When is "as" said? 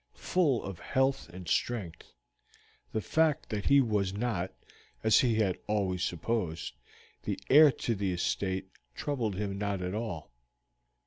5.03-5.19